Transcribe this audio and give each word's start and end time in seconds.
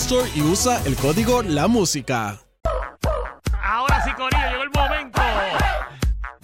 Store 0.00 0.28
y 0.34 0.42
usa 0.42 0.80
el 0.86 0.94
código 0.96 1.42
La 1.42 1.66
Música. 1.68 2.38
Ahora 3.62 4.02
sí, 4.04 4.10
Corillo, 4.12 4.42
llegó 4.50 4.62
el 4.62 4.70
momento. 4.74 5.20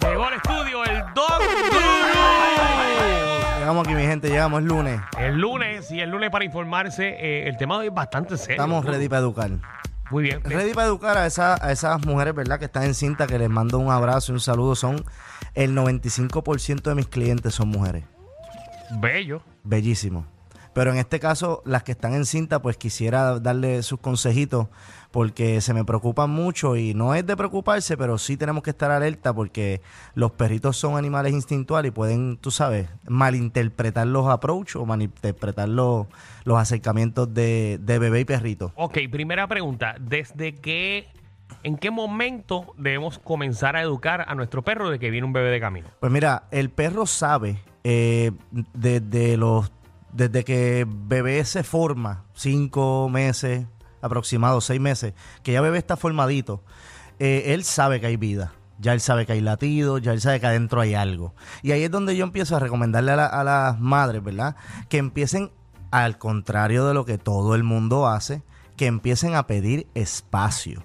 Llegó 0.01 0.25
al 0.25 0.33
estudio 0.33 0.83
el 0.85 0.99
Dog 1.13 1.39
Guru. 1.39 1.79
Llegamos 3.59 3.87
aquí, 3.87 3.95
mi 3.95 4.03
gente, 4.03 4.29
llegamos 4.29 4.59
el 4.61 4.65
lunes. 4.67 5.01
El 5.17 5.37
lunes, 5.39 5.89
y 5.91 5.99
el 6.01 6.09
lunes 6.09 6.29
para 6.29 6.45
informarse, 6.45 7.07
eh, 7.19 7.47
el 7.47 7.57
tema 7.57 7.75
de 7.75 7.81
hoy 7.81 7.87
es 7.87 7.93
bastante 7.93 8.37
serio. 8.37 8.53
Estamos 8.53 8.85
ready 8.85 9.07
para 9.09 9.21
educar. 9.21 9.49
Muy 10.11 10.23
bien. 10.23 10.41
Ready 10.43 10.73
para 10.73 10.87
educar 10.87 11.17
a, 11.17 11.25
esa- 11.25 11.55
a 11.65 11.71
esas 11.71 12.05
mujeres, 12.05 12.35
¿verdad? 12.35 12.59
Que 12.59 12.65
están 12.65 12.83
en 12.83 12.93
cinta, 12.93 13.25
que 13.25 13.39
les 13.39 13.49
mando 13.49 13.79
un 13.79 13.89
abrazo 13.91 14.31
y 14.31 14.35
un 14.35 14.41
saludo. 14.41 14.75
Son 14.75 15.03
el 15.55 15.73
95% 15.75 16.81
de 16.83 16.95
mis 16.95 17.07
clientes 17.07 17.55
son 17.55 17.69
mujeres. 17.69 18.03
Bello. 18.99 19.41
Bellísimo. 19.63 20.27
Pero 20.75 20.91
en 20.91 20.97
este 20.97 21.21
caso, 21.21 21.63
las 21.63 21.83
que 21.83 21.93
están 21.93 22.13
en 22.13 22.25
cinta, 22.25 22.61
pues 22.61 22.75
quisiera 22.75 23.39
darle 23.39 23.81
sus 23.81 23.97
consejitos 23.97 24.67
porque 25.09 25.61
se 25.61 25.73
me 25.73 25.85
preocupan 25.85 26.29
mucho 26.29 26.75
y 26.75 26.93
no 26.93 27.15
es 27.15 27.25
de 27.25 27.37
preocuparse, 27.37 27.95
pero 27.95 28.17
sí 28.17 28.35
tenemos 28.35 28.61
que 28.61 28.71
estar 28.71 28.91
alerta 28.91 29.33
porque 29.33 29.79
los 30.15 30.33
perritos 30.33 30.75
son 30.75 30.97
animales 30.97 31.31
instintuales 31.31 31.91
y 31.91 31.91
pueden, 31.93 32.35
tú 32.35 32.51
sabes, 32.51 32.89
malinterpretar 33.07 34.05
los 34.05 34.27
approach 34.27 34.75
o 34.75 34.85
malinterpretar 34.85 35.69
los, 35.69 36.07
los 36.43 36.57
acercamientos 36.57 37.33
de, 37.33 37.79
de 37.81 37.97
bebé 37.97 38.19
y 38.19 38.25
perrito. 38.25 38.73
Ok, 38.75 38.97
primera 39.09 39.47
pregunta. 39.47 39.95
¿Desde 40.01 40.55
qué, 40.55 41.07
en 41.63 41.77
qué 41.77 41.89
momento 41.89 42.73
debemos 42.77 43.17
comenzar 43.17 43.77
a 43.77 43.81
educar 43.81 44.25
a 44.27 44.35
nuestro 44.35 44.61
perro 44.61 44.89
de 44.89 44.99
que 44.99 45.09
viene 45.09 45.25
un 45.25 45.31
bebé 45.31 45.51
de 45.51 45.61
camino? 45.61 45.87
Pues 46.01 46.11
mira, 46.11 46.43
el 46.51 46.69
perro 46.69 47.05
sabe 47.05 47.59
eh, 47.85 48.33
desde 48.73 49.37
los 49.37 49.71
desde 50.15 50.43
que 50.43 50.87
bebé 50.89 51.43
se 51.45 51.63
forma, 51.63 52.25
cinco 52.33 53.09
meses 53.09 53.67
aproximados, 54.01 54.65
seis 54.65 54.79
meses, 54.79 55.13
que 55.43 55.51
ya 55.53 55.61
bebé 55.61 55.77
está 55.77 55.97
formadito, 55.97 56.63
eh, 57.19 57.43
él 57.47 57.63
sabe 57.63 57.99
que 57.99 58.07
hay 58.07 58.17
vida. 58.17 58.53
Ya 58.77 58.91
él 58.93 58.99
sabe 58.99 59.25
que 59.25 59.31
hay 59.33 59.41
latidos, 59.41 60.01
ya 60.01 60.11
él 60.11 60.19
sabe 60.19 60.39
que 60.41 60.47
adentro 60.47 60.81
hay 60.81 60.95
algo. 60.95 61.33
Y 61.63 61.71
ahí 61.71 61.83
es 61.83 61.91
donde 61.91 62.15
yo 62.17 62.25
empiezo 62.25 62.55
a 62.57 62.59
recomendarle 62.59 63.11
a, 63.13 63.15
la- 63.15 63.25
a 63.27 63.43
las 63.43 63.79
madres, 63.79 64.21
¿verdad? 64.21 64.55
Que 64.89 64.97
empiecen, 64.97 65.51
al 65.91 66.17
contrario 66.17 66.85
de 66.85 66.93
lo 66.93 67.05
que 67.05 67.17
todo 67.17 67.55
el 67.55 67.63
mundo 67.63 68.05
hace, 68.07 68.43
que 68.75 68.87
empiecen 68.87 69.33
a 69.35 69.47
pedir 69.47 69.87
espacio 69.95 70.83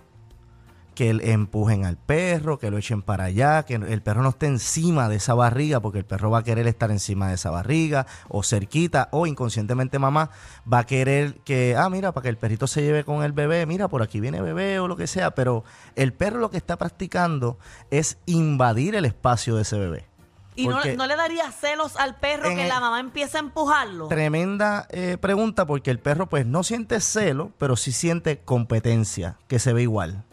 que 1.00 1.08
empujen 1.32 1.86
al 1.86 1.96
perro, 1.96 2.58
que 2.58 2.70
lo 2.70 2.76
echen 2.76 3.00
para 3.00 3.24
allá, 3.24 3.62
que 3.62 3.76
el 3.76 4.02
perro 4.02 4.20
no 4.20 4.28
esté 4.28 4.44
encima 4.44 5.08
de 5.08 5.16
esa 5.16 5.32
barriga, 5.32 5.80
porque 5.80 5.96
el 6.00 6.04
perro 6.04 6.30
va 6.30 6.40
a 6.40 6.44
querer 6.44 6.66
estar 6.66 6.90
encima 6.90 7.28
de 7.28 7.36
esa 7.36 7.48
barriga, 7.48 8.06
o 8.28 8.42
cerquita, 8.42 9.08
o 9.10 9.26
inconscientemente 9.26 9.98
mamá 9.98 10.28
va 10.70 10.80
a 10.80 10.84
querer 10.84 11.36
que, 11.36 11.74
ah, 11.74 11.88
mira, 11.88 12.12
para 12.12 12.24
que 12.24 12.28
el 12.28 12.36
perrito 12.36 12.66
se 12.66 12.82
lleve 12.82 13.04
con 13.04 13.24
el 13.24 13.32
bebé, 13.32 13.64
mira, 13.64 13.88
por 13.88 14.02
aquí 14.02 14.20
viene 14.20 14.42
bebé 14.42 14.78
o 14.78 14.88
lo 14.88 14.96
que 14.98 15.06
sea, 15.06 15.30
pero 15.30 15.64
el 15.96 16.12
perro 16.12 16.38
lo 16.38 16.50
que 16.50 16.58
está 16.58 16.76
practicando 16.76 17.56
es 17.90 18.18
invadir 18.26 18.94
el 18.94 19.06
espacio 19.06 19.56
de 19.56 19.62
ese 19.62 19.78
bebé. 19.78 20.09
¿Y 20.56 20.66
no, 20.66 20.80
no 20.96 21.06
le 21.06 21.16
daría 21.16 21.50
celos 21.52 21.96
al 21.96 22.16
perro 22.16 22.48
que 22.54 22.62
el- 22.64 22.68
la 22.68 22.80
mamá 22.80 23.00
empieza 23.00 23.38
a 23.38 23.40
empujarlo? 23.40 24.08
Tremenda 24.08 24.86
eh, 24.90 25.16
pregunta 25.18 25.66
porque 25.66 25.90
el 25.90 25.98
perro 26.00 26.28
pues 26.28 26.44
no 26.46 26.62
siente 26.64 27.00
celo, 27.00 27.52
pero 27.58 27.76
sí 27.76 27.92
siente 27.92 28.40
competencia, 28.40 29.36
que 29.48 29.58
se 29.58 29.72
ve 29.72 29.82
igual. 29.82 30.24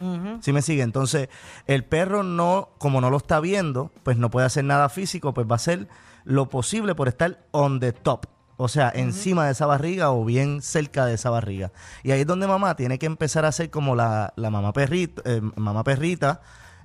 ¿Sí 0.42 0.52
me 0.52 0.62
sigue? 0.62 0.82
Entonces, 0.82 1.28
el 1.66 1.84
perro 1.84 2.22
no, 2.22 2.70
como 2.78 3.00
no 3.00 3.10
lo 3.10 3.16
está 3.16 3.40
viendo, 3.40 3.90
pues 4.02 4.16
no 4.18 4.30
puede 4.30 4.46
hacer 4.46 4.64
nada 4.64 4.88
físico, 4.88 5.32
pues 5.34 5.46
va 5.46 5.52
a 5.52 5.56
hacer 5.56 5.88
lo 6.24 6.48
posible 6.48 6.94
por 6.94 7.08
estar 7.08 7.38
on 7.52 7.80
the 7.80 7.92
top. 7.92 8.26
O 8.60 8.66
sea, 8.68 8.90
encima 8.92 9.46
de 9.46 9.52
esa 9.52 9.66
barriga 9.66 10.10
o 10.10 10.24
bien 10.24 10.62
cerca 10.62 11.06
de 11.06 11.14
esa 11.14 11.30
barriga. 11.30 11.70
Y 12.02 12.10
ahí 12.10 12.22
es 12.22 12.26
donde 12.26 12.48
mamá 12.48 12.74
tiene 12.74 12.98
que 12.98 13.06
empezar 13.06 13.44
a 13.44 13.48
hacer 13.48 13.70
como 13.70 13.94
la, 13.94 14.32
la 14.36 14.50
mamá, 14.50 14.72
perrita, 14.72 15.22
eh, 15.24 15.40
mamá 15.54 15.84
perrita 15.84 16.40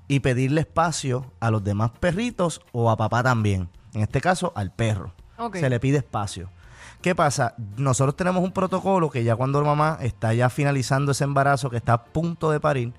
y 0.07 0.19
pedirle 0.19 0.61
espacio 0.61 1.31
a 1.39 1.51
los 1.51 1.63
demás 1.63 1.91
perritos 1.99 2.61
o 2.71 2.89
a 2.89 2.97
papá 2.97 3.23
también. 3.23 3.69
En 3.93 4.01
este 4.01 4.21
caso, 4.21 4.51
al 4.55 4.71
perro. 4.71 5.13
Se 5.53 5.69
le 5.69 5.79
pide 5.79 5.97
espacio. 5.97 6.49
¿Qué 7.01 7.15
pasa? 7.15 7.55
Nosotros 7.77 8.15
tenemos 8.15 8.43
un 8.43 8.53
protocolo 8.53 9.09
que 9.09 9.23
ya 9.23 9.35
cuando 9.35 9.59
la 9.61 9.67
mamá 9.67 9.97
está 10.01 10.33
ya 10.33 10.49
finalizando 10.49 11.11
ese 11.11 11.25
embarazo, 11.25 11.69
que 11.69 11.77
está 11.77 11.93
a 11.93 12.03
punto 12.05 12.49
de 12.49 12.59
parir, 12.59 12.93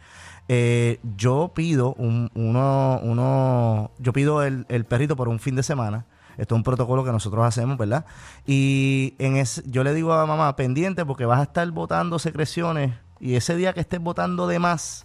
eh, 0.49 1.01
yo 1.17 1.53
pido 1.55 1.95
un, 1.95 2.31
uno, 2.35 3.01
uno, 3.03 3.91
yo 3.99 4.13
pido 4.13 4.43
el, 4.43 4.67
el 4.69 4.85
perrito 4.85 5.17
por 5.17 5.29
un 5.29 5.39
fin 5.39 5.57
de 5.57 5.63
semana. 5.63 6.05
Esto 6.37 6.55
es 6.55 6.59
un 6.59 6.65
protocolo 6.65 7.05
que 7.05 7.13
nosotros 7.13 7.45
hacemos, 7.45 7.79
¿verdad? 7.79 8.05
Y 8.45 9.15
en 9.19 9.37
ese, 9.37 9.63
yo 9.67 9.85
le 9.85 9.95
digo 9.95 10.13
a 10.13 10.27
mamá, 10.27 10.55
pendiente, 10.57 11.07
porque 11.07 11.25
vas 11.25 11.39
a 11.41 11.45
estar 11.45 11.71
botando 11.71 12.19
secreciones 12.19 12.93
y 13.21 13.37
ese 13.37 13.57
día 13.57 13.73
que 13.73 13.81
estés 13.81 14.01
botando 14.01 14.47
de 14.47 14.59
más, 14.59 15.05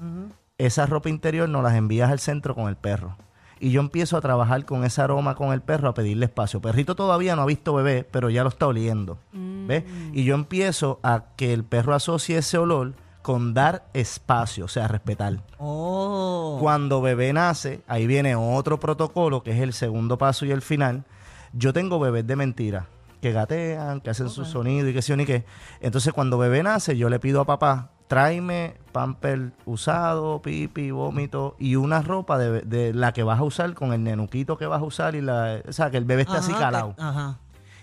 esa 0.60 0.86
ropa 0.86 1.10
interior 1.10 1.50
nos 1.50 1.64
las 1.64 1.74
envías 1.74 2.12
al 2.12 2.20
centro 2.20 2.54
con 2.54 2.68
el 2.68 2.76
perro. 2.76 3.16
Y 3.62 3.72
yo 3.72 3.82
empiezo 3.82 4.16
a 4.16 4.22
trabajar 4.22 4.66
con 4.66 4.86
ese 4.86 5.02
aroma 5.02 5.36
con 5.36 5.52
el 5.52 5.62
perro, 5.62 5.90
a 5.90 5.94
pedirle 5.94 6.26
espacio. 6.26 6.62
Perrito 6.62 6.96
todavía 6.96 7.36
no 7.36 7.42
ha 7.42 7.46
visto 7.46 7.74
bebé, 7.74 8.08
pero 8.10 8.30
ya 8.30 8.44
lo 8.44 8.50
está 8.50 8.68
oliendo. 8.68 9.18
¿Ves? 9.34 9.84
Y 10.14 10.24
yo 10.24 10.36
empiezo 10.36 11.00
a 11.04 11.26
que 11.36 11.54
el 11.54 11.64
perro 11.64 11.94
asocie 11.94 12.38
ese 12.38 12.58
olor 12.58 12.94
con 13.22 13.54
dar 13.54 13.86
espacio, 13.94 14.66
o 14.66 14.68
sea, 14.70 14.88
respetar. 14.88 15.42
Oh. 15.58 16.58
Cuando 16.62 17.02
bebé 17.02 17.34
nace, 17.34 17.82
ahí 17.88 18.08
viene 18.08 18.36
otro 18.36 18.80
protocolo, 18.80 19.44
que 19.44 19.52
es 19.52 19.62
el 19.62 19.74
segundo 19.74 20.18
paso 20.18 20.46
y 20.46 20.52
el 20.52 20.62
final. 20.62 21.04
Yo 21.52 21.74
tengo 21.74 22.00
bebés 22.00 22.26
de 22.28 22.36
mentira, 22.38 22.88
que 23.22 23.32
gatean, 23.34 24.00
que 24.02 24.10
hacen 24.10 24.30
su 24.30 24.46
sonido 24.46 24.88
y 24.88 24.94
que 24.94 25.02
sí 25.02 25.12
o 25.12 25.18
ni 25.18 25.26
qué. 25.26 25.44
Entonces, 25.82 26.14
cuando 26.14 26.38
bebé 26.38 26.64
nace, 26.64 26.96
yo 26.96 27.10
le 27.10 27.20
pido 27.20 27.42
a 27.42 27.46
papá, 27.46 27.92
tráeme 28.10 28.74
pamper 28.92 29.52
usado, 29.66 30.42
pipi, 30.42 30.90
vómito 30.90 31.56
y 31.60 31.76
una 31.76 32.02
ropa 32.02 32.40
de, 32.40 32.62
de 32.64 32.92
la 32.92 33.14
que 33.14 33.22
vas 33.22 33.40
a 33.40 33.44
usar 33.44 33.74
con 33.76 33.94
el 33.94 34.04
nenuquito 34.04 34.58
que 34.58 34.66
vas 34.66 34.82
a 34.82 34.84
usar 34.84 35.14
y 35.14 35.22
la... 35.22 35.62
O 35.68 35.72
sea, 35.72 35.92
que 35.92 35.98
el 35.98 36.06
bebé 36.06 36.24
esté 36.24 36.36
así 36.38 36.52
calado. 36.54 36.96
que- 36.96 37.02
Ajá. 37.04 37.38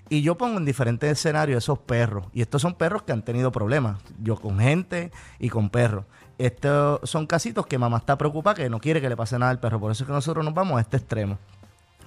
Y 0.08 0.22
yo 0.22 0.36
pongo 0.36 0.58
en 0.58 0.64
diferentes 0.64 1.10
escenarios 1.10 1.62
esos 1.64 1.78
perros. 1.78 2.26
Y 2.32 2.40
estos 2.42 2.60
son 2.60 2.74
perros 2.74 3.02
que 3.04 3.12
han 3.12 3.22
tenido 3.22 3.50
problemas. 3.52 4.00
Yo 4.20 4.34
con 4.36 4.58
gente 4.58 5.10
y 5.38 5.48
con 5.48 5.70
perros. 5.70 6.04
Estos 6.38 7.00
son 7.08 7.26
casitos 7.26 7.66
que 7.66 7.78
mamá 7.78 7.96
está 7.98 8.18
preocupada 8.18 8.54
que 8.56 8.68
no 8.68 8.80
quiere 8.80 9.00
que 9.00 9.08
le 9.08 9.16
pase 9.16 9.38
nada 9.38 9.50
al 9.52 9.60
perro. 9.60 9.78
Por 9.80 9.92
eso 9.92 10.02
es 10.04 10.06
que 10.08 10.12
nosotros 10.12 10.44
nos 10.44 10.54
vamos 10.54 10.78
a 10.78 10.80
este 10.80 10.96
extremo. 10.96 11.38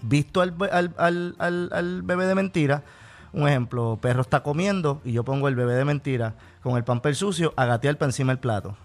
Visto 0.02 0.42
al, 0.42 0.56
al- 0.72 0.94
al- 1.40 1.70
al 1.74 2.02
bebé 2.04 2.26
de 2.26 2.36
mentira, 2.36 2.84
un 3.34 3.48
ejemplo, 3.48 3.98
perro 4.02 4.22
está 4.22 4.44
comiendo 4.44 5.02
y 5.04 5.12
yo 5.14 5.24
pongo 5.26 5.48
el 5.50 5.56
bebé 5.56 5.74
de 5.74 5.84
mentira 5.86 6.36
con 6.62 6.78
el 6.78 6.84
pamper 6.84 7.16
sucio 7.16 7.54
a 7.58 7.66
gatear 7.66 7.98
para 7.98 8.10
encima 8.10 8.32
del 8.34 8.40
plato. 8.40 8.76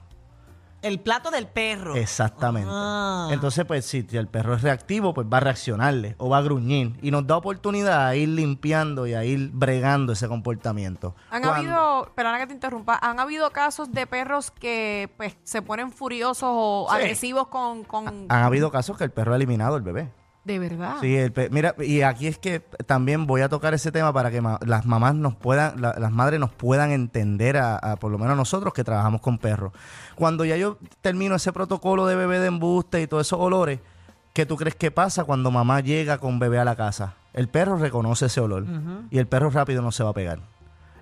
El 0.82 1.00
plato 1.00 1.30
del 1.30 1.46
perro. 1.46 1.96
Exactamente. 1.96 2.68
Ah. 2.70 3.28
Entonces, 3.32 3.64
pues 3.64 3.86
si 3.86 4.06
el 4.12 4.28
perro 4.28 4.52
es 4.54 4.60
reactivo, 4.60 5.14
pues 5.14 5.26
va 5.32 5.38
a 5.38 5.40
reaccionarle 5.40 6.14
o 6.18 6.28
va 6.28 6.36
a 6.36 6.42
gruñir. 6.42 6.98
Y 7.00 7.10
nos 7.10 7.26
da 7.26 7.38
oportunidad 7.38 8.06
a 8.06 8.14
ir 8.16 8.28
limpiando 8.28 9.06
y 9.06 9.14
a 9.14 9.24
ir 9.24 9.50
bregando 9.54 10.12
ese 10.12 10.28
comportamiento. 10.28 11.14
Han 11.30 11.40
Cuando- 11.42 11.52
habido, 11.72 12.12
perdona 12.14 12.38
que 12.38 12.48
te 12.48 12.52
interrumpa, 12.52 12.98
han 13.00 13.18
habido 13.18 13.50
casos 13.50 13.92
de 13.92 14.06
perros 14.06 14.50
que 14.50 15.10
pues 15.16 15.34
se 15.42 15.62
ponen 15.62 15.90
furiosos 15.90 16.50
o 16.52 16.86
Sí. 16.90 16.96
agresivos 16.96 17.46
con, 17.48 17.84
con 17.84 18.06
Han 18.28 18.42
habido 18.42 18.70
casos 18.70 18.98
que 18.98 19.04
el 19.04 19.10
perro 19.10 19.32
ha 19.32 19.36
eliminado 19.36 19.76
al 19.76 19.82
bebé. 19.82 20.12
De 20.44 20.58
verdad. 20.58 20.96
Sí, 21.00 21.16
el 21.16 21.32
pe- 21.32 21.48
mira, 21.50 21.74
y 21.78 22.02
aquí 22.02 22.26
es 22.26 22.36
que 22.38 22.60
también 22.86 23.26
voy 23.26 23.40
a 23.40 23.48
tocar 23.48 23.72
ese 23.72 23.90
tema 23.90 24.12
para 24.12 24.30
que 24.30 24.40
ma- 24.42 24.58
las 24.66 24.84
mamás 24.84 25.14
nos 25.14 25.34
puedan, 25.34 25.80
la- 25.80 25.94
las 25.98 26.12
madres 26.12 26.38
nos 26.38 26.52
puedan 26.52 26.90
entender, 26.90 27.56
a, 27.56 27.76
a 27.76 27.96
por 27.96 28.12
lo 28.12 28.18
menos 28.18 28.36
nosotros 28.36 28.74
que 28.74 28.84
trabajamos 28.84 29.22
con 29.22 29.38
perros. 29.38 29.72
Cuando 30.16 30.44
ya 30.44 30.56
yo 30.58 30.78
termino 31.00 31.34
ese 31.34 31.52
protocolo 31.52 32.06
de 32.06 32.16
bebé 32.16 32.40
de 32.40 32.48
embuste 32.48 33.00
y 33.00 33.06
todos 33.06 33.26
esos 33.26 33.40
olores, 33.40 33.80
¿qué 34.34 34.44
tú 34.44 34.56
crees 34.56 34.74
que 34.74 34.90
pasa 34.90 35.24
cuando 35.24 35.50
mamá 35.50 35.80
llega 35.80 36.18
con 36.18 36.38
bebé 36.38 36.58
a 36.58 36.64
la 36.64 36.76
casa? 36.76 37.14
El 37.32 37.48
perro 37.48 37.76
reconoce 37.78 38.26
ese 38.26 38.40
olor 38.40 38.66
y 39.10 39.18
el 39.18 39.26
perro 39.26 39.48
rápido 39.50 39.80
no 39.80 39.92
se 39.92 40.04
va 40.04 40.10
a 40.10 40.14
pegar. 40.14 40.40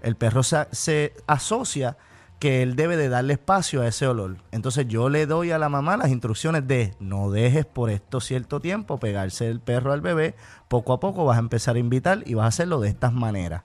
El 0.02 0.14
perro 0.16 0.42
se, 0.44 0.66
se 0.70 1.14
asocia 1.26 1.96
que 2.42 2.60
él 2.60 2.74
debe 2.74 2.96
de 2.96 3.08
darle 3.08 3.34
espacio 3.34 3.82
a 3.82 3.86
ese 3.86 4.04
olor. 4.08 4.38
Entonces 4.50 4.88
yo 4.88 5.08
le 5.08 5.26
doy 5.26 5.52
a 5.52 5.58
la 5.58 5.68
mamá 5.68 5.96
las 5.96 6.08
instrucciones 6.08 6.66
de 6.66 6.92
no 6.98 7.30
dejes 7.30 7.64
por 7.66 7.88
esto 7.88 8.20
cierto 8.20 8.58
tiempo 8.58 8.98
pegarse 8.98 9.46
el 9.46 9.60
perro 9.60 9.92
al 9.92 10.00
bebé, 10.00 10.34
poco 10.66 10.92
a 10.92 10.98
poco 10.98 11.24
vas 11.24 11.36
a 11.36 11.38
empezar 11.40 11.76
a 11.76 11.78
invitar 11.78 12.24
y 12.26 12.34
vas 12.34 12.46
a 12.46 12.48
hacerlo 12.48 12.80
de 12.80 12.88
estas 12.88 13.12
maneras. 13.12 13.62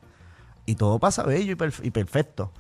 Y 0.68 0.76
todo 0.76 1.00
pasa 1.00 1.24
bello 1.24 1.54
y, 1.54 1.56
perf- 1.56 1.84
y 1.84 1.90
perfecto. 1.90 2.52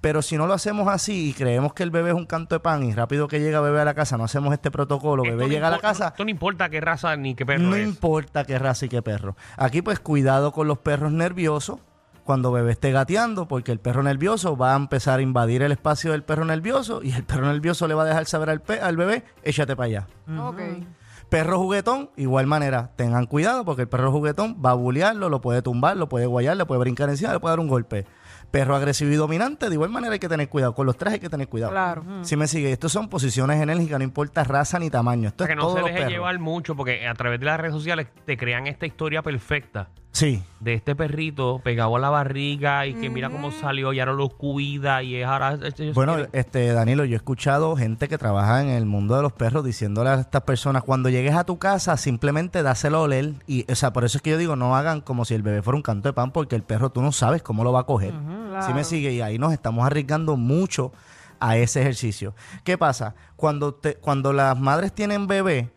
Pero 0.00 0.22
si 0.22 0.36
no 0.36 0.48
lo 0.48 0.54
hacemos 0.54 0.88
así 0.88 1.28
y 1.30 1.32
creemos 1.34 1.72
que 1.72 1.84
el 1.84 1.92
bebé 1.92 2.08
es 2.10 2.16
un 2.16 2.26
canto 2.26 2.56
de 2.56 2.60
pan 2.60 2.82
y 2.82 2.92
rápido 2.92 3.28
que 3.28 3.38
llega 3.38 3.60
bebé 3.60 3.80
a 3.80 3.84
la 3.84 3.94
casa, 3.94 4.16
no 4.18 4.24
hacemos 4.24 4.52
este 4.52 4.72
protocolo, 4.72 5.22
Esto 5.22 5.36
bebé 5.36 5.46
no 5.48 5.52
llega 5.54 5.68
a 5.68 5.70
la 5.70 5.78
casa, 5.78 6.08
Esto 6.08 6.24
no 6.24 6.30
importa 6.30 6.68
qué 6.68 6.80
raza 6.80 7.14
ni 7.14 7.36
qué 7.36 7.46
perro 7.46 7.62
no 7.62 7.76
es. 7.76 7.86
importa 7.86 8.42
qué 8.42 8.58
raza 8.58 8.86
y 8.86 8.88
qué 8.88 9.02
perro. 9.02 9.36
Aquí 9.56 9.82
pues 9.82 10.00
cuidado 10.00 10.50
con 10.50 10.66
los 10.66 10.78
perros 10.78 11.12
nerviosos 11.12 11.78
cuando 12.30 12.52
bebé 12.52 12.70
esté 12.70 12.92
gateando, 12.92 13.48
porque 13.48 13.72
el 13.72 13.80
perro 13.80 14.04
nervioso 14.04 14.56
va 14.56 14.74
a 14.74 14.76
empezar 14.76 15.18
a 15.18 15.22
invadir 15.22 15.62
el 15.62 15.72
espacio 15.72 16.12
del 16.12 16.22
perro 16.22 16.44
nervioso 16.44 17.00
y 17.02 17.10
el 17.10 17.24
perro 17.24 17.46
nervioso 17.52 17.88
le 17.88 17.94
va 17.94 18.04
a 18.04 18.06
dejar 18.06 18.24
saber 18.26 18.50
al, 18.50 18.60
pe- 18.60 18.80
al 18.80 18.96
bebé, 18.96 19.24
échate 19.42 19.74
para 19.74 19.86
allá. 19.86 20.06
Ok. 20.38 20.60
Perro 21.28 21.58
juguetón, 21.58 22.10
igual 22.16 22.46
manera, 22.46 22.92
tengan 22.94 23.26
cuidado 23.26 23.64
porque 23.64 23.82
el 23.82 23.88
perro 23.88 24.12
juguetón 24.12 24.62
va 24.64 24.70
a 24.70 24.74
bulearlo, 24.74 25.28
lo 25.28 25.40
puede 25.40 25.60
tumbar, 25.60 25.96
lo 25.96 26.08
puede 26.08 26.26
guayar, 26.26 26.56
le 26.56 26.66
puede 26.66 26.78
brincar 26.78 27.08
encima, 27.08 27.32
le 27.32 27.40
puede 27.40 27.50
dar 27.50 27.58
un 27.58 27.66
golpe. 27.66 28.06
Perro 28.52 28.76
agresivo 28.76 29.10
y 29.10 29.16
dominante, 29.16 29.68
de 29.68 29.74
igual 29.74 29.90
manera 29.90 30.12
hay 30.12 30.20
que 30.20 30.28
tener 30.28 30.48
cuidado. 30.48 30.72
Con 30.76 30.86
los 30.86 30.96
tres 30.96 31.14
hay 31.14 31.18
que 31.20 31.28
tener 31.30 31.48
cuidado. 31.48 31.72
Claro. 31.72 32.04
Si 32.22 32.36
me 32.36 32.46
sigue, 32.46 32.70
estos 32.70 32.92
son 32.92 33.08
posiciones 33.08 33.60
enérgicas, 33.60 33.98
no 33.98 34.04
importa 34.04 34.44
raza 34.44 34.78
ni 34.78 34.88
tamaño. 34.88 35.30
Esto 35.30 35.44
sea, 35.46 35.52
es 35.52 35.56
que 35.56 35.56
no 35.56 35.68
todo 35.68 35.84
se 35.84 35.92
deje 35.92 36.10
llevar 36.10 36.38
mucho 36.38 36.76
porque 36.76 37.08
a 37.08 37.14
través 37.14 37.40
de 37.40 37.46
las 37.46 37.58
redes 37.58 37.74
sociales 37.74 38.06
te 38.24 38.36
crean 38.36 38.68
esta 38.68 38.86
historia 38.86 39.22
perfecta 39.22 39.88
Sí, 40.12 40.42
de 40.58 40.74
este 40.74 40.96
perrito 40.96 41.60
pegado 41.62 41.94
a 41.94 41.98
la 42.00 42.10
barriga 42.10 42.84
y 42.86 42.94
que 42.94 43.08
mira 43.08 43.30
cómo 43.30 43.52
salió 43.52 43.92
y 43.92 44.00
ahora 44.00 44.12
lo 44.12 44.28
cuida 44.28 45.04
y 45.04 45.14
es 45.14 45.24
ahora... 45.26 45.56
ellos 45.78 45.94
Bueno, 45.94 46.14
quieren- 46.14 46.30
este 46.32 46.72
Danilo, 46.72 47.04
yo 47.04 47.14
he 47.14 47.16
escuchado 47.16 47.76
gente 47.76 48.08
que 48.08 48.18
trabaja 48.18 48.60
en 48.60 48.70
el 48.70 48.86
mundo 48.86 49.14
de 49.16 49.22
los 49.22 49.32
perros 49.32 49.64
diciéndole 49.64 50.10
a 50.10 50.14
estas 50.14 50.42
personas, 50.42 50.82
cuando 50.82 51.10
llegues 51.10 51.36
a 51.36 51.44
tu 51.44 51.58
casa, 51.60 51.96
simplemente 51.96 52.62
dáselo 52.64 52.98
a 52.98 53.02
oler. 53.02 53.34
Y, 53.46 53.70
o 53.70 53.74
sea, 53.76 53.92
por 53.92 54.04
eso 54.04 54.18
es 54.18 54.22
que 54.22 54.30
yo 54.30 54.36
digo, 54.38 54.56
no 54.56 54.74
hagan 54.76 55.00
como 55.00 55.24
si 55.24 55.34
el 55.34 55.42
bebé 55.42 55.62
fuera 55.62 55.76
un 55.76 55.82
canto 55.82 56.08
de 56.08 56.12
pan, 56.12 56.32
porque 56.32 56.56
el 56.56 56.64
perro 56.64 56.90
tú 56.90 57.02
no 57.02 57.12
sabes 57.12 57.40
cómo 57.42 57.62
lo 57.62 57.72
va 57.72 57.80
a 57.80 57.84
coger. 57.86 58.12
Si 58.66 58.74
me 58.74 58.82
sigue, 58.82 59.12
y 59.12 59.20
ahí 59.20 59.38
nos 59.38 59.52
estamos 59.52 59.86
arriesgando 59.86 60.36
mucho 60.36 60.92
a 61.38 61.56
ese 61.56 61.82
ejercicio. 61.82 62.34
¿Qué 62.64 62.76
pasa? 62.76 63.14
Cuando, 63.36 63.74
te, 63.74 63.94
cuando 63.94 64.32
las 64.32 64.58
madres 64.58 64.92
tienen 64.92 65.28
bebé 65.28 65.70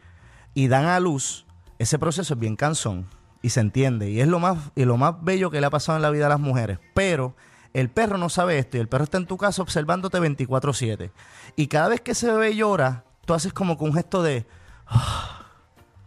y 0.55 0.67
dan 0.69 0.85
a 0.85 0.99
luz, 0.99 1.45
ese 1.77 1.99
proceso 1.99 2.33
es 2.33 2.39
bien 2.39 2.55
cansón 2.55 3.05
y 3.43 3.49
se 3.49 3.59
entiende. 3.59 4.09
Y 4.09 4.21
es 4.21 4.27
lo 4.27 4.39
más, 4.39 4.57
y 4.73 4.85
lo 4.85 4.97
más 4.97 5.21
bello 5.21 5.51
que 5.51 5.59
le 5.59 5.67
ha 5.67 5.69
pasado 5.69 5.97
en 5.97 6.01
la 6.01 6.09
vida 6.09 6.25
a 6.25 6.29
las 6.29 6.39
mujeres. 6.39 6.79
Pero 6.95 7.35
el 7.73 7.89
perro 7.89 8.17
no 8.17 8.29
sabe 8.29 8.57
esto 8.57 8.77
y 8.77 8.79
el 8.79 8.87
perro 8.87 9.03
está 9.03 9.17
en 9.17 9.27
tu 9.27 9.37
casa 9.37 9.61
observándote 9.61 10.17
24/7. 10.19 11.11
Y 11.57 11.67
cada 11.67 11.89
vez 11.89 12.01
que 12.01 12.11
ese 12.11 12.31
bebé 12.31 12.55
llora, 12.55 13.03
tú 13.25 13.33
haces 13.35 13.53
como 13.53 13.77
que 13.77 13.83
un 13.83 13.93
gesto 13.93 14.23
de... 14.23 14.47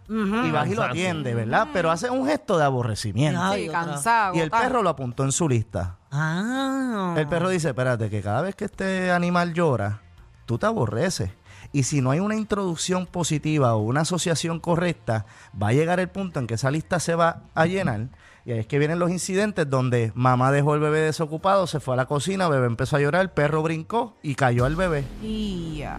Y 0.08 0.50
vas 0.50 0.68
y 0.68 0.74
lo 0.74 0.84
atiendes, 0.84 1.34
¿verdad? 1.34 1.68
Pero 1.72 1.90
haces 1.90 2.10
un 2.10 2.26
gesto 2.26 2.56
de 2.56 2.64
aborrecimiento. 2.64 3.40
Ay, 3.42 3.68
cansado. 3.68 4.34
Y 4.36 4.40
el 4.40 4.50
perro 4.50 4.82
lo 4.82 4.88
apuntó 4.88 5.24
en 5.24 5.32
su 5.32 5.48
lista. 5.48 5.98
Ah. 6.12 7.14
El 7.18 7.26
perro 7.26 7.48
dice, 7.48 7.68
espérate, 7.68 8.08
que 8.08 8.22
cada 8.22 8.40
vez 8.40 8.54
que 8.54 8.66
este 8.66 9.10
animal 9.10 9.52
llora, 9.52 10.00
tú 10.46 10.58
te 10.58 10.66
aborreces. 10.66 11.32
Y 11.72 11.82
si 11.84 12.00
no 12.00 12.10
hay 12.10 12.20
una 12.20 12.36
introducción 12.36 13.06
positiva 13.06 13.74
o 13.74 13.78
una 13.80 14.02
asociación 14.02 14.60
correcta, 14.60 15.26
va 15.60 15.68
a 15.68 15.72
llegar 15.72 16.00
el 16.00 16.08
punto 16.08 16.40
en 16.40 16.46
que 16.46 16.54
esa 16.54 16.70
lista 16.70 17.00
se 17.00 17.14
va 17.14 17.42
a 17.54 17.66
llenar. 17.66 18.08
Y 18.44 18.52
ahí 18.52 18.58
es 18.60 18.66
que 18.66 18.78
vienen 18.78 18.98
los 19.00 19.10
incidentes 19.10 19.68
donde 19.68 20.12
mamá 20.14 20.52
dejó 20.52 20.74
el 20.74 20.80
bebé 20.80 21.00
desocupado, 21.00 21.66
se 21.66 21.80
fue 21.80 21.94
a 21.94 21.96
la 21.96 22.06
cocina, 22.06 22.48
bebé 22.48 22.66
empezó 22.66 22.96
a 22.96 23.00
llorar, 23.00 23.22
el 23.22 23.30
perro 23.30 23.62
brincó 23.62 24.16
y 24.22 24.34
cayó 24.36 24.64
al 24.64 24.76
bebé. 24.76 25.04
Y 25.22 25.78
ya. 25.78 25.98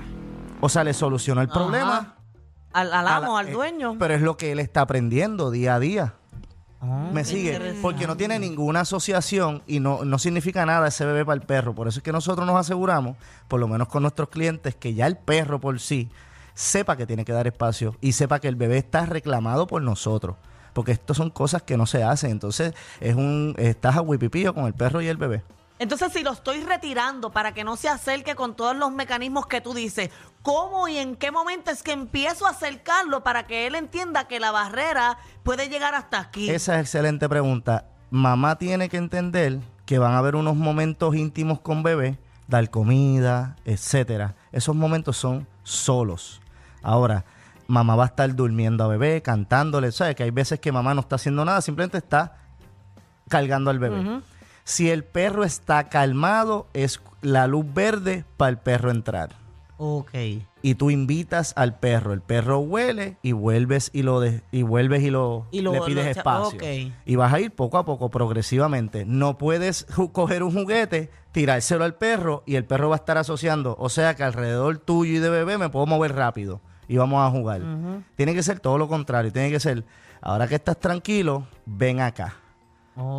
O 0.61 0.69
sea, 0.69 0.83
le 0.83 0.93
solucionó 0.93 1.41
el 1.41 1.49
Ajá. 1.49 1.59
problema. 1.59 2.13
Al, 2.73 2.93
al 2.93 3.07
amo, 3.07 3.33
la- 3.33 3.39
al 3.39 3.47
eh, 3.49 3.51
dueño. 3.51 3.95
Pero 3.99 4.13
es 4.13 4.21
lo 4.21 4.37
que 4.37 4.51
él 4.51 4.59
está 4.59 4.81
aprendiendo 4.81 5.51
día 5.51 5.75
a 5.75 5.79
día. 5.79 6.13
Ah, 6.79 7.09
Me 7.12 7.25
sigue, 7.25 7.75
porque 7.81 8.06
no 8.06 8.18
tiene 8.18 8.38
ninguna 8.38 8.81
asociación 8.81 9.63
y 9.65 9.79
no, 9.79 10.06
no 10.06 10.19
significa 10.19 10.65
nada 10.65 10.88
ese 10.88 11.06
bebé 11.06 11.25
para 11.25 11.35
el 11.35 11.41
perro. 11.41 11.74
Por 11.74 11.88
eso 11.88 12.00
es 12.00 12.03
que 12.03 12.12
nosotros 12.12 12.45
nos 12.45 12.56
aseguramos, 12.56 13.18
por 13.47 13.59
lo 13.59 13.68
menos 13.68 13.88
con 13.88 14.03
nuestros 14.03 14.29
clientes, 14.29 14.75
que 14.75 14.94
ya 14.94 15.07
el 15.07 15.18
perro 15.18 15.59
por 15.59 15.79
sí 15.79 16.09
sepa 16.53 16.95
que 16.95 17.07
tiene 17.07 17.25
que 17.25 17.33
dar 17.33 17.47
espacio 17.47 17.95
y 18.01 18.12
sepa 18.13 18.39
que 18.39 18.47
el 18.47 18.56
bebé 18.56 18.77
está 18.77 19.06
reclamado 19.06 19.68
por 19.68 19.81
nosotros. 19.81 20.35
Porque 20.74 20.91
esto 20.91 21.15
son 21.15 21.31
cosas 21.31 21.63
que 21.63 21.77
no 21.77 21.88
se 21.88 22.03
hacen. 22.03 22.29
Entonces, 22.29 22.74
es 23.00 23.15
un 23.15 23.56
estás 23.57 23.95
a 23.95 24.01
huipipillo 24.01 24.53
con 24.53 24.65
el 24.65 24.75
perro 24.75 25.01
y 25.01 25.07
el 25.07 25.18
bebé. 25.18 25.44
Entonces, 25.79 26.12
si 26.12 26.24
lo 26.24 26.31
estoy 26.31 26.62
retirando 26.63 27.31
para 27.31 27.53
que 27.53 27.63
no 27.63 27.75
se 27.75 27.88
acerque 27.88 28.35
con 28.35 28.56
todos 28.56 28.75
los 28.75 28.91
mecanismos 28.91 29.45
que 29.45 29.62
tú 29.62 29.74
dices, 29.74 30.09
¿cómo 30.41 30.88
y 30.88 30.97
en 30.97 31.15
qué 31.15 31.29
momento 31.31 31.69
es 31.69 31.83
que 31.83 31.91
empiezo 31.91 32.47
a 32.47 32.51
acercarlo 32.51 33.24
para 33.24 33.45
que 33.45 33.68
él 33.68 33.75
entienda 33.75 34.27
que 34.27 34.39
la 34.39 34.51
barrera 34.51 35.19
puede 35.44 35.69
llegar 35.69 35.94
hasta 35.94 36.19
aquí? 36.19 36.50
Esa 36.50 36.75
es 36.75 36.81
excelente 36.81 37.29
pregunta. 37.29 37.85
Mamá 38.09 38.57
tiene 38.57 38.89
que 38.89 38.97
entender 38.97 39.59
que 39.85 40.00
van 40.00 40.13
a 40.13 40.18
haber 40.18 40.35
unos 40.35 40.56
momentos 40.56 41.15
íntimos 41.15 41.59
con 41.59 41.83
bebé, 41.83 42.18
dar 42.47 42.69
comida, 42.69 43.56
etcétera. 43.63 44.35
Esos 44.51 44.75
momentos 44.75 45.18
son 45.18 45.47
solos. 45.63 46.41
Ahora, 46.81 47.23
mamá 47.68 47.95
va 47.95 48.03
a 48.03 48.07
estar 48.07 48.33
durmiendo 48.33 48.83
a 48.83 48.88
bebé, 48.88 49.21
cantándole, 49.21 49.91
¿sabes? 49.91 50.15
Que 50.15 50.23
hay 50.23 50.31
veces 50.31 50.59
que 50.59 50.71
mamá 50.71 50.94
no 50.94 51.01
está 51.01 51.18
haciendo 51.18 51.45
nada, 51.45 51.62
simplemente 51.62 51.97
está 51.97 52.38
cargando 53.30 53.69
al 53.69 53.80
bebé. 53.80 54.21
Si 54.67 54.89
el 54.89 55.05
perro 55.05 55.45
está 55.45 55.87
calmado, 55.87 56.67
es 56.73 56.99
la 57.21 57.47
luz 57.47 57.65
verde 57.73 58.25
para 58.35 58.49
el 58.49 58.57
perro 58.57 58.91
entrar 58.91 59.29
Ok. 59.77 60.11
y 60.61 60.75
tú 60.75 60.89
invitas 60.91 61.53
al 61.55 61.79
perro, 61.79 62.11
el 62.11 62.19
perro 62.21 62.59
huele 62.59 63.15
y 63.21 63.31
vuelves 63.31 63.89
y 63.93 64.01
lo 64.01 64.19
de- 64.19 64.41
y 64.51 64.63
vuelves 64.63 65.03
y 65.03 65.09
lo, 65.09 65.45
Y 65.51 65.61
lo- 65.61 65.71
le 65.71 65.79
pides 65.83 66.03
lo 66.03 66.11
espacio. 66.11 66.57
ok. 66.57 66.91
Y 67.05 67.15
vas 67.15 67.33
a 67.33 67.39
ir 67.39 67.51
poco 67.51 67.77
a 67.77 67.85
poco, 67.85 68.09
progresivamente. 68.09 69.05
No 69.05 69.37
puedes 69.37 69.85
coger 70.11 70.43
un 70.43 70.51
juguete, 70.51 71.11
tirárselo 71.31 71.85
al 71.85 71.95
perro 71.95 72.43
y 72.45 72.56
el 72.56 72.65
perro 72.65 72.89
va 72.89 72.95
a 72.95 72.99
estar 72.99 73.18
asociando. 73.18 73.75
O 73.80 73.87
sea 73.87 74.15
que 74.15 74.23
alrededor 74.23 74.80
tuyo 74.80 75.13
y 75.13 75.19
de 75.19 75.30
bebé 75.30 75.57
me 75.57 75.69
puedo 75.69 75.85
mover 75.85 76.13
rápido 76.13 76.59
y 76.89 76.97
vamos 76.97 77.25
a 77.25 77.31
jugar. 77.31 77.61
Tiene 78.18 78.33
que 78.33 78.44
ser 78.44 78.59
todo 78.59 78.77
lo 78.77 78.89
contrario. 78.89 79.31
Tiene 79.31 79.49
que 79.49 79.61
ser, 79.61 79.85
ahora 80.19 80.45
que 80.49 80.56
estás 80.56 80.77
tranquilo, 80.77 81.47
ven 81.65 82.01
acá. 82.01 82.35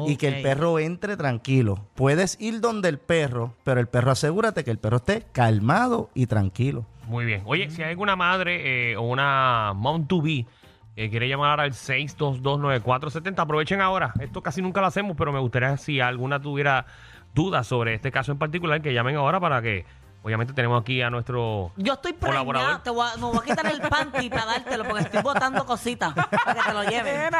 Y 0.06 0.16
que 0.16 0.28
el 0.28 0.42
perro 0.42 0.78
entre 0.78 1.16
tranquilo. 1.16 1.87
Puedes 1.94 2.40
ir 2.40 2.61
donde 2.61 2.88
el 2.88 2.99
perro, 2.99 3.54
pero 3.64 3.80
el 3.80 3.87
perro 3.87 4.11
asegúrate 4.11 4.64
que 4.64 4.70
el 4.70 4.78
perro 4.78 4.97
esté 4.97 5.26
calmado 5.32 6.11
y 6.14 6.26
tranquilo. 6.26 6.85
Muy 7.06 7.25
bien. 7.25 7.42
Oye, 7.47 7.70
si 7.70 7.82
hay 7.82 7.90
alguna 7.90 8.16
madre 8.16 8.92
eh, 8.92 8.97
o 8.97 9.02
una 9.02 9.73
mom 9.75 10.06
to 10.06 10.20
be 10.20 10.47
que 10.94 11.11
quiere 11.11 11.28
llamar 11.28 11.61
al 11.61 11.73
6229470, 11.73 13.38
aprovechen 13.38 13.80
ahora. 13.80 14.12
Esto 14.18 14.42
casi 14.42 14.61
nunca 14.61 14.80
lo 14.80 14.88
hacemos, 14.88 15.16
pero 15.16 15.32
me 15.32 15.38
gustaría 15.38 15.76
si 15.76 16.00
alguna 16.00 16.42
tuviera 16.42 16.87
dudas 17.35 17.68
sobre 17.68 17.94
este 17.94 18.11
caso 18.11 18.32
en 18.32 18.38
particular, 18.38 18.82
que 18.82 18.92
llamen 18.92 19.14
ahora 19.14 19.38
para 19.38 19.62
que, 19.62 19.85
obviamente, 20.22 20.52
tenemos 20.52 20.80
aquí 20.80 21.00
a 21.02 21.10
nuestro 21.10 21.72
Yo 21.76 21.94
estoy 21.94 22.12
preñada, 22.12 22.44
colaborador. 22.44 22.82
te 22.82 22.90
voy 22.90 23.06
a, 23.06 23.16
me 23.16 23.22
voy 23.22 23.38
a 23.38 23.42
quitar 23.42 23.66
el 23.66 23.80
panty 23.80 24.28
para 24.30 24.44
dártelo 24.46 24.84
porque 24.84 25.02
estoy 25.04 25.22
botando 25.22 25.64
cositas 25.64 26.14
para 26.14 26.54
que 26.54 26.60
te 26.68 26.75
lo 26.75 26.84
lleven. 26.84 27.30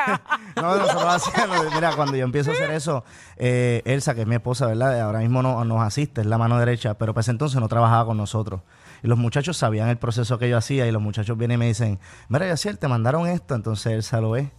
No, 0.56 0.76
nosotros 0.76 1.04
hacemos, 1.04 1.75
mira, 1.75 1.92
cuando 1.94 2.16
yo 2.16 2.25
empiezo 2.25 2.50
a 2.50 2.54
hacer 2.54 2.70
eso, 2.70 3.04
eh, 3.37 3.82
Elsa, 3.85 4.14
que 4.14 4.23
es 4.23 4.26
mi 4.26 4.35
esposa, 4.37 4.66
¿verdad? 4.66 5.00
Ahora 5.00 5.20
mismo 5.20 5.42
no, 5.42 5.64
nos 5.64 5.82
asiste, 5.82 6.20
es 6.20 6.26
la 6.26 6.38
mano 6.38 6.58
derecha, 6.58 6.94
pero 6.94 7.14
para 7.14 7.20
ese 7.20 7.30
entonces 7.30 7.61
no 7.61 7.68
trabajaba 7.68 8.06
con 8.06 8.16
nosotros. 8.16 8.62
Y 9.02 9.06
los 9.06 9.18
muchachos 9.18 9.56
sabían 9.56 9.88
el 9.88 9.99
proceso 9.99 10.38
que 10.38 10.49
yo 10.49 10.56
hacía 10.56 10.87
y 10.87 10.90
los 10.92 11.00
muchachos 11.02 11.38
vienen 11.38 11.56
y 11.56 11.58
me 11.58 11.66
dicen, 11.66 12.00
mira, 12.28 12.47
Yaciel, 12.47 12.78
te 12.78 12.88
mandaron 12.88 13.28
esto, 13.28 13.54
entonces 13.54 13.92
Elsa 13.92 14.20
lo 14.20 14.30
ve. 14.30 14.50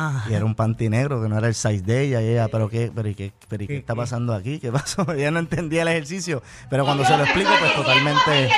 Ah. 0.00 0.24
Y 0.30 0.32
era 0.32 0.44
un 0.44 0.54
panty 0.54 0.88
negro 0.88 1.20
que 1.20 1.28
no 1.28 1.36
era 1.36 1.48
el 1.48 1.56
size 1.56 1.82
de 1.82 2.02
ella. 2.02 2.22
Y 2.22 2.28
ella, 2.28 2.46
¿pero 2.46 2.68
qué, 2.68 2.92
pero, 2.94 3.08
¿y 3.08 3.16
qué, 3.16 3.32
pero, 3.48 3.64
¿y 3.64 3.66
qué 3.66 3.78
está 3.78 3.96
pasando 3.96 4.32
aquí? 4.32 4.60
¿Qué 4.60 4.70
pasó? 4.70 5.04
Ella 5.12 5.32
no 5.32 5.40
entendía 5.40 5.82
el 5.82 5.88
ejercicio. 5.88 6.40
Pero 6.70 6.84
cuando 6.84 7.04
se 7.04 7.16
lo 7.16 7.24
explico, 7.24 7.50
pues 7.58 7.74
totalmente. 7.74 8.48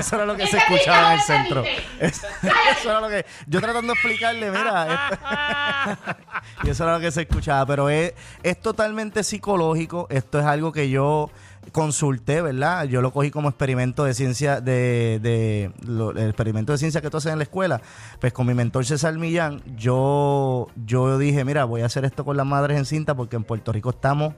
Eso 0.00 0.16
era 0.16 0.26
lo 0.26 0.36
que 0.36 0.46
se 0.46 0.56
escuchaba 0.58 1.12
en 1.14 1.18
el 1.20 1.24
centro. 1.24 1.64
Es- 2.00 2.22
Eso 2.78 2.90
era 2.90 3.00
lo 3.00 3.08
que. 3.08 3.24
Yo 3.46 3.60
tratando 3.60 3.92
de 3.92 3.98
explicarle, 3.98 4.50
mira. 4.50 5.10
esto- 5.10 6.16
y 6.64 6.70
eso 6.70 6.84
era 6.84 6.94
lo 6.94 7.00
que 7.00 7.10
se 7.10 7.22
escuchaba. 7.22 7.64
Pero 7.66 7.88
es, 7.90 8.14
es 8.42 8.60
totalmente 8.60 9.22
psicológico. 9.22 10.06
Esto 10.10 10.38
es 10.40 10.46
algo 10.46 10.72
que 10.72 10.90
yo 10.90 11.30
consulté, 11.72 12.40
¿verdad? 12.42 12.84
Yo 12.84 13.02
lo 13.02 13.12
cogí 13.12 13.30
como 13.30 13.48
experimento 13.50 14.04
de 14.04 14.14
ciencia, 14.14 14.60
de, 14.60 15.18
de 15.22 15.70
lo- 15.86 16.10
el 16.12 16.28
experimento 16.28 16.72
de 16.72 16.78
ciencia 16.78 17.00
que 17.00 17.10
tú 17.10 17.18
haces 17.18 17.32
en 17.32 17.38
la 17.38 17.44
escuela. 17.44 17.80
Pues 18.20 18.32
con 18.32 18.46
mi 18.46 18.54
mentor 18.54 18.84
César 18.86 19.14
Millán, 19.14 19.62
yo, 19.76 20.68
yo 20.86 21.18
dije, 21.18 21.44
mira, 21.44 21.64
voy 21.64 21.82
a 21.82 21.86
hacer 21.86 22.04
esto 22.04 22.24
con 22.24 22.36
las 22.36 22.46
madres 22.46 22.78
en 22.78 22.86
cinta 22.86 23.14
porque 23.14 23.36
en 23.36 23.44
Puerto 23.44 23.72
Rico 23.72 23.90
estamos 23.90 24.34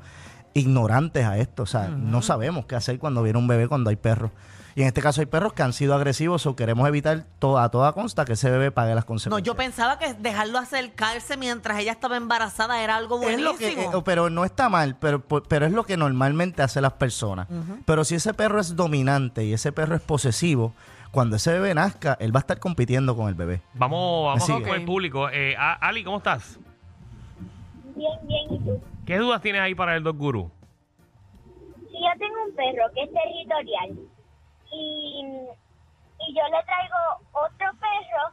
ignorantes 0.55 1.25
a 1.25 1.39
esto. 1.39 1.63
O 1.63 1.67
sea, 1.67 1.89
no 1.89 2.21
sabemos 2.23 2.67
qué 2.67 2.75
hacer 2.75 2.99
cuando 2.99 3.23
viene 3.23 3.39
un 3.39 3.47
bebé, 3.47 3.69
cuando 3.69 3.91
hay 3.91 3.97
perros. 3.97 4.31
Y 4.75 4.83
en 4.83 4.87
este 4.89 5.03
caso 5.03 5.21
hay 5.21 5.27
perros 5.27 5.53
que 5.53 5.63
han 5.63 5.73
sido 5.73 5.95
agresivos 5.95 6.47
o 6.47 6.57
queremos 6.57 6.89
evitar 6.89 7.25
to- 7.39 7.59
a 7.59 7.71
toda 7.71 7.93
consta 7.93 8.25
que 8.25 8.33
ese 8.33 8.51
bebé 8.51 8.71
pague 8.71 8.95
las 8.95 9.05
No, 9.05 9.09
consecuencias. 9.09 9.47
yo 9.47 9.55
pensaba 9.57 9.99
que 9.99 10.15
dejarlo 10.15 10.59
acercarse 10.59 11.37
mientras 11.37 11.79
ella 11.79 11.93
estaba 11.93 12.17
embarazada 12.17 12.83
era 12.83 12.97
algo 12.97 13.17
Es 13.17 13.23
buenísimo. 13.23 13.53
lo 13.53 13.59
que, 13.59 13.99
eh, 13.99 14.03
pero 14.05 14.31
no 14.31 14.45
está 14.45 14.69
mal, 14.69 14.97
pero, 14.99 15.21
pero 15.23 15.67
es 15.67 15.73
lo 15.73 15.85
que 15.85 15.97
normalmente 15.97 16.63
hacen 16.63 16.83
las 16.83 16.95
personas. 16.95 17.49
Pero 17.85 18.05
si 18.05 18.15
ese 18.15 18.33
perro 18.35 18.61
es 18.61 18.75
dominante 18.77 19.45
y 19.45 19.53
ese 19.53 19.73
perro 19.73 19.95
es 19.95 20.01
posesivo, 20.03 20.73
cuando 21.11 21.37
ese 21.37 21.53
bebé 21.53 21.75
nazca, 21.75 22.17
él 22.21 22.35
va 22.35 22.39
a 22.39 22.41
estar 22.41 22.59
compitiendo 22.59 23.15
con 23.15 23.29
el 23.29 23.35
bebé. 23.35 23.61
Vamos, 23.75 24.25
vamos 24.41 24.63
con 24.63 24.75
el 24.75 24.85
público. 24.87 25.29
Eh, 25.29 25.55
a- 25.59 25.75
Ali, 25.75 26.03
¿cómo 26.03 26.17
estás? 26.17 26.59
Bien, 27.95 28.11
bien, 28.23 28.55
¿y 28.55 28.59
tú? 28.59 28.81
¿Qué 29.05 29.19
dudas 29.19 29.43
tienes 29.43 29.61
ahí 29.61 29.75
para 29.75 29.95
el 29.97 30.03
Dog 30.03 30.17
Guru? 30.17 30.51
Si 31.91 31.99
yo 31.99 32.19
tengo 32.19 32.37
un 32.49 32.55
perro 32.57 32.85
que 32.95 33.03
es 33.03 33.11
territorial 33.13 33.99
y, 34.73 35.49
y 36.27 36.35
yo 36.35 36.43
le 36.49 36.63
traigo 36.65 36.97
otro 37.33 37.71
perro, 37.79 38.33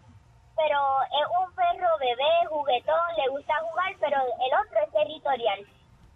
pero 0.55 0.79
es 1.03 1.27
un 1.41 1.53
perro 1.53 1.98
bebé, 2.00 2.46
juguetón, 2.50 3.15
le 3.17 3.27
gusta 3.29 3.53
jugar, 3.60 3.93
pero 4.00 4.17
el 4.22 4.53
otro 4.65 4.79
es 4.84 4.91
territorial. 4.91 5.60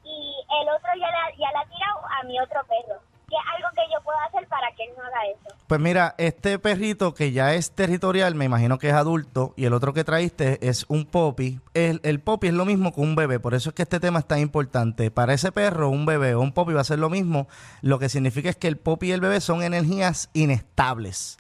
Y 0.04 0.36
el 0.62 0.70
otro 0.70 0.90
ya 1.00 1.12
la, 1.12 1.32
ya 1.38 1.52
la 1.52 1.62
ha 1.62 1.66
tirado 1.66 2.02
a 2.20 2.24
mi 2.24 2.40
otro 2.40 2.62
perro. 2.66 3.00
¿Qué 3.34 3.40
es 3.40 3.46
algo 3.58 3.70
que 3.74 3.82
yo 3.92 4.00
puedo 4.04 4.18
hacer 4.28 4.48
para 4.48 4.68
que 4.76 4.84
él 4.84 4.90
no 4.96 5.02
haga 5.02 5.26
eso? 5.26 5.56
Pues 5.66 5.82
mira, 5.82 6.14
este 6.20 6.60
perrito 6.60 7.16
que 7.16 7.32
ya 7.32 7.56
es 7.56 7.72
territorial, 7.72 8.36
me 8.36 8.46
imagino 8.46 8.78
que 8.78 8.90
es 8.90 8.94
adulto, 8.94 9.56
y 9.58 9.66
el 9.66 9.74
otro 9.74 9.92
que 9.92 10.04
traíste 10.04 10.60
es 10.62 10.86
un 10.88 11.06
popi. 11.06 11.60
El, 11.74 12.20
popi 12.20 12.50
es 12.50 12.54
lo 12.54 12.64
mismo 12.64 12.94
que 12.94 13.02
un 13.02 13.16
bebé, 13.16 13.40
por 13.40 13.56
eso 13.56 13.70
es 13.70 13.76
que 13.76 13.82
este 13.82 14.00
tema 14.00 14.20
es 14.20 14.28
tan 14.28 14.38
importante. 14.38 15.10
Para 15.10 15.34
ese 15.34 15.52
perro, 15.52 15.90
un 15.90 16.06
bebé 16.06 16.36
o 16.36 16.42
un 16.42 16.52
popi 16.52 16.74
va 16.74 16.82
a 16.82 16.84
ser 16.84 17.00
lo 17.00 17.10
mismo, 17.10 17.48
lo 17.82 17.98
que 17.98 18.08
significa 18.08 18.52
es 18.52 18.56
que 18.56 18.68
el 18.68 18.78
popi 18.78 19.08
y 19.08 19.14
el 19.14 19.22
bebé 19.22 19.42
son 19.42 19.64
energías 19.64 20.30
inestables. 20.34 21.40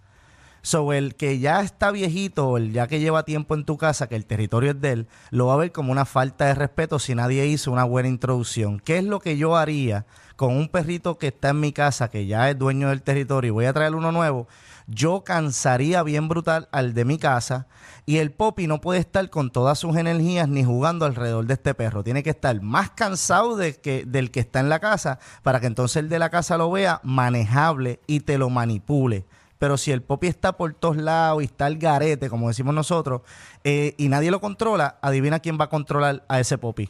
So, 0.64 0.94
el 0.94 1.14
que 1.14 1.38
ya 1.38 1.62
está 1.62 1.92
viejito, 1.92 2.58
el 2.58 2.74
ya 2.74 2.88
que 2.88 3.02
lleva 3.02 3.24
tiempo 3.24 3.54
en 3.54 3.66
tu 3.66 3.78
casa, 3.78 4.08
que 4.08 4.16
el 4.16 4.26
territorio 4.26 4.72
es 4.72 4.82
de 4.82 4.94
él, 4.94 5.08
lo 5.30 5.46
va 5.46 5.54
a 5.54 5.58
ver 5.58 5.72
como 5.72 5.92
una 5.92 6.06
falta 6.06 6.46
de 6.46 6.56
respeto 6.56 6.98
si 6.98 7.14
nadie 7.14 7.46
hizo 7.46 7.72
una 7.72 7.84
buena 7.84 8.10
introducción. 8.10 8.80
¿Qué 8.80 8.98
es 8.98 9.04
lo 9.04 9.20
que 9.20 9.38
yo 9.38 9.58
haría 9.58 10.08
con 10.36 10.56
un 10.56 10.68
perrito 10.70 11.18
que 11.18 11.28
está 11.28 11.50
en 11.50 11.60
mi 11.60 11.72
casa, 11.72 12.10
que 12.10 12.26
ya 12.26 12.50
es 12.50 12.58
dueño 12.58 12.90
del 12.90 13.04
territorio 13.04 13.50
y 13.50 13.52
voy 13.52 13.66
a 13.66 13.74
traer 13.74 13.96
uno 13.96 14.12
nuevo? 14.12 14.48
Yo 14.88 15.24
cansaría 15.24 16.04
bien 16.04 16.28
brutal 16.28 16.68
al 16.72 16.94
de 16.94 17.06
mi 17.06 17.18
casa 17.18 17.68
y 18.06 18.18
el 18.18 18.32
popi 18.32 18.68
no 18.68 18.82
puede 18.82 19.00
estar 19.00 19.30
con 19.30 19.50
todas 19.50 19.80
sus 19.80 19.96
energías 19.96 20.50
ni 20.50 20.64
jugando 20.64 21.06
alrededor 21.06 21.46
de 21.46 21.54
este 21.54 21.74
perro. 21.74 22.04
Tiene 22.04 22.24
que 22.24 22.32
estar 22.32 22.62
más 22.62 22.90
cansado 22.92 23.56
de 23.56 23.76
que, 23.76 24.04
del 24.06 24.32
que 24.32 24.42
está 24.42 24.60
en 24.60 24.70
la 24.70 24.80
casa 24.80 25.20
para 25.42 25.60
que 25.60 25.68
entonces 25.68 25.98
el 25.98 26.10
de 26.10 26.20
la 26.20 26.30
casa 26.30 26.58
lo 26.58 26.70
vea 26.70 27.00
manejable 27.04 28.02
y 28.08 28.22
te 28.22 28.38
lo 28.38 28.50
manipule. 28.50 29.26
Pero 29.58 29.78
si 29.78 29.92
el 29.92 30.02
popi 30.02 30.28
está 30.28 30.58
por 30.58 30.74
todos 30.74 30.98
lados 30.98 31.42
y 31.42 31.46
está 31.46 31.68
el 31.68 31.78
garete, 31.78 32.30
como 32.30 32.50
decimos 32.50 32.76
nosotros, 32.76 33.22
eh, 33.64 33.96
y 33.98 34.10
nadie 34.10 34.30
lo 34.30 34.42
controla, 34.42 34.98
adivina 35.02 35.40
quién 35.40 35.58
va 35.58 35.66
a 35.66 35.70
controlar 35.70 36.26
a 36.28 36.42
ese 36.42 36.58
popi. 36.58 36.90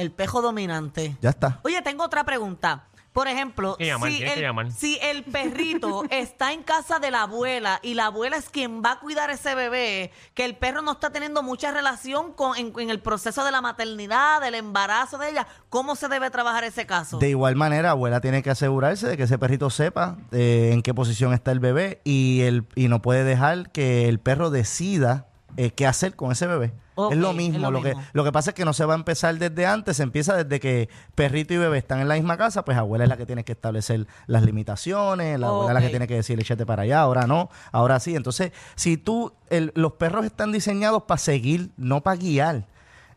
El 0.00 0.10
pejo 0.12 0.40
dominante. 0.40 1.16
Ya 1.20 1.30
está. 1.30 1.60
Oye, 1.62 1.82
tengo 1.82 2.04
otra 2.04 2.24
pregunta. 2.24 2.86
Por 3.12 3.26
ejemplo, 3.26 3.76
que 3.76 3.86
llamar, 3.86 4.12
si, 4.12 4.18
que 4.20 4.32
el, 4.34 4.40
llamar. 4.40 4.70
si 4.70 4.98
el 5.02 5.24
perrito 5.24 6.04
está 6.10 6.52
en 6.52 6.62
casa 6.62 7.00
de 7.00 7.10
la 7.10 7.22
abuela 7.22 7.80
y 7.82 7.94
la 7.94 8.06
abuela 8.06 8.36
es 8.36 8.48
quien 8.48 8.82
va 8.84 8.92
a 8.92 9.00
cuidar 9.00 9.30
ese 9.30 9.56
bebé, 9.56 10.12
que 10.34 10.44
el 10.44 10.54
perro 10.54 10.80
no 10.80 10.92
está 10.92 11.10
teniendo 11.10 11.42
mucha 11.42 11.72
relación 11.72 12.32
con 12.32 12.56
en, 12.56 12.72
en 12.78 12.88
el 12.88 13.00
proceso 13.00 13.44
de 13.44 13.50
la 13.50 13.60
maternidad, 13.60 14.40
del 14.40 14.54
embarazo 14.54 15.18
de 15.18 15.30
ella, 15.30 15.48
¿cómo 15.70 15.96
se 15.96 16.08
debe 16.08 16.30
trabajar 16.30 16.62
ese 16.62 16.86
caso? 16.86 17.18
De 17.18 17.28
igual 17.28 17.56
manera, 17.56 17.90
abuela 17.90 18.20
tiene 18.20 18.44
que 18.44 18.50
asegurarse 18.50 19.08
de 19.08 19.16
que 19.16 19.24
ese 19.24 19.38
perrito 19.38 19.70
sepa 19.70 20.16
eh, 20.30 20.70
en 20.72 20.82
qué 20.82 20.94
posición 20.94 21.32
está 21.32 21.50
el 21.50 21.58
bebé 21.58 22.00
y, 22.04 22.42
el, 22.42 22.64
y 22.76 22.86
no 22.86 23.02
puede 23.02 23.24
dejar 23.24 23.72
que 23.72 24.08
el 24.08 24.20
perro 24.20 24.50
decida 24.50 25.26
eh, 25.56 25.72
qué 25.72 25.86
hacer 25.86 26.14
con 26.14 26.30
ese 26.30 26.46
bebé. 26.46 26.72
Es 27.10 27.16
lo 27.16 27.30
es 27.30 27.36
mismo. 27.36 27.70
lo 27.70 27.80
que, 27.82 27.94
lo 28.12 28.24
que 28.24 28.32
pasa 28.32 28.50
es 28.50 28.54
que 28.54 28.64
no 28.64 28.72
se 28.72 28.84
va 28.84 28.92
a 28.94 28.96
empezar 28.96 29.34
desde 29.38 29.64
antes, 29.66 29.96
se 29.96 30.02
empieza 30.02 30.36
desde 30.36 30.60
que 30.60 30.88
perrito 31.14 31.54
y 31.54 31.56
bebé 31.56 31.78
están 31.78 32.00
en 32.00 32.08
la 32.08 32.14
misma 32.16 32.36
casa, 32.36 32.64
pues 32.64 32.76
abuela 32.76 33.04
es 33.04 33.08
la 33.10 33.16
que 33.16 33.26
tiene 33.26 33.44
que 33.44 33.52
establecer 33.52 34.06
las 34.26 34.42
limitaciones, 34.44 35.38
la 35.40 35.46
abuela 35.48 35.70
es 35.70 35.74
la 35.74 35.80
que 35.80 35.88
tiene 35.90 36.06
que 36.06 36.14
decir 36.16 36.38
échate 36.38 36.66
para 36.66 36.82
allá, 36.82 37.00
ahora 37.00 37.26
no, 37.26 37.48
ahora 37.72 37.98
sí. 38.00 38.14
Entonces, 38.16 38.52
si 38.74 38.96
tú, 38.96 39.32
el- 39.48 39.72
los 39.74 39.92
perros 39.94 40.24
están 40.24 40.52
diseñados 40.52 41.04
para 41.04 41.18
seguir, 41.18 41.70
no 41.76 42.02
para 42.02 42.16
guiar. 42.16 42.66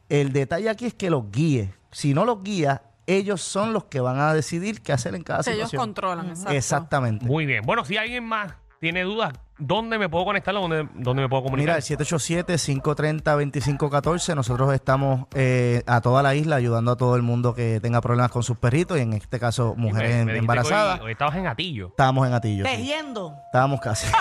El 0.09 0.31
detalle 0.33 0.69
aquí 0.69 0.85
es 0.85 0.93
que 0.93 1.09
los 1.09 1.31
guíe. 1.31 1.73
Si 1.91 2.13
no 2.13 2.25
los 2.25 2.43
guía, 2.43 2.83
ellos 3.07 3.41
son 3.41 3.73
los 3.73 3.85
que 3.85 3.99
van 3.99 4.19
a 4.19 4.33
decidir 4.33 4.81
qué 4.81 4.93
hacer 4.93 5.15
en 5.15 5.23
cada 5.23 5.43
sea, 5.43 5.53
ellos 5.53 5.69
situación. 5.69 5.87
controlan, 5.93 6.29
exacto. 6.29 6.51
Exactamente. 6.53 7.25
Muy 7.25 7.45
bien. 7.45 7.63
Bueno, 7.65 7.83
si 7.85 7.97
alguien 7.97 8.23
más 8.25 8.53
tiene 8.79 9.03
dudas, 9.03 9.33
¿dónde 9.57 9.97
me 9.99 10.09
puedo 10.09 10.25
conectar? 10.25 10.53
¿Dónde, 10.53 10.87
dónde 10.95 11.21
me 11.23 11.29
puedo 11.29 11.43
comunicar? 11.43 11.75
Mira, 11.75 11.77
el 11.77 11.83
787-530-2514. 11.83 14.35
Nosotros 14.35 14.73
estamos 14.73 15.25
eh, 15.33 15.83
a 15.87 16.01
toda 16.01 16.21
la 16.23 16.35
isla 16.35 16.55
ayudando 16.57 16.91
a 16.91 16.95
todo 16.95 17.15
el 17.15 17.21
mundo 17.21 17.53
que 17.53 17.79
tenga 17.81 18.01
problemas 18.01 18.31
con 18.31 18.43
sus 18.43 18.57
perritos 18.57 18.97
y 18.97 19.01
en 19.01 19.13
este 19.13 19.39
caso 19.39 19.75
me- 19.77 19.83
mujeres 19.83 20.25
me 20.25 20.31
em- 20.33 20.37
embarazadas. 20.39 20.99
Hoy, 20.99 21.05
hoy 21.07 21.11
estabas 21.13 21.35
en 21.37 21.47
Atillo. 21.47 21.87
Estábamos 21.89 22.27
en 22.27 22.33
Atillo. 22.33 22.65
sí. 22.65 22.71
Tejiendo. 22.75 23.33
Estábamos 23.45 23.79
casi. 23.81 24.07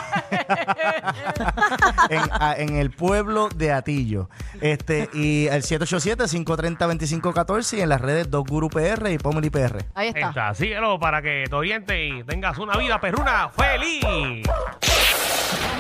en, 2.10 2.20
a- 2.32 2.54
en 2.56 2.76
el 2.76 2.90
pueblo 2.90 3.48
de 3.54 3.72
Atillo. 3.72 4.28
Este, 4.60 5.08
y 5.14 5.46
el 5.48 5.62
787-530-2514 5.62 7.78
y 7.78 7.80
en 7.80 7.88
las 7.88 8.00
redes 8.00 8.30
Dos 8.30 8.44
Guru 8.44 8.68
PR 8.68 9.10
y 9.10 9.18
Pomeli 9.18 9.50
PR. 9.50 9.84
Ahí 9.94 10.08
está. 10.08 10.28
Está, 10.28 10.54
síguelo 10.54 10.98
para 10.98 11.22
que 11.22 11.44
te 11.48 11.54
oriente 11.54 12.06
y 12.06 12.22
tengas 12.24 12.58
una 12.58 12.76
vida 12.76 13.00
perruna 13.00 13.48
feliz. 13.50 14.02